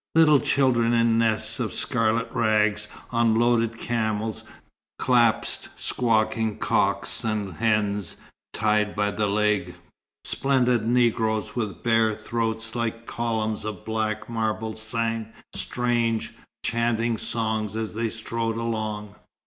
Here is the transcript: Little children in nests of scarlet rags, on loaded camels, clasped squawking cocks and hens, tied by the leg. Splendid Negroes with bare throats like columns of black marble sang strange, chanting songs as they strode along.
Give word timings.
Little 0.15 0.39
children 0.39 0.93
in 0.93 1.19
nests 1.19 1.59
of 1.59 1.71
scarlet 1.71 2.27
rags, 2.31 2.87
on 3.11 3.35
loaded 3.35 3.77
camels, 3.77 4.43
clasped 4.97 5.69
squawking 5.79 6.57
cocks 6.57 7.23
and 7.23 7.53
hens, 7.57 8.15
tied 8.51 8.95
by 8.95 9.11
the 9.11 9.27
leg. 9.27 9.75
Splendid 10.25 10.87
Negroes 10.87 11.55
with 11.55 11.83
bare 11.83 12.15
throats 12.15 12.73
like 12.73 13.05
columns 13.05 13.63
of 13.63 13.85
black 13.85 14.27
marble 14.27 14.73
sang 14.73 15.31
strange, 15.53 16.33
chanting 16.65 17.15
songs 17.19 17.75
as 17.75 17.93
they 17.93 18.09
strode 18.09 18.57
along. 18.57 19.15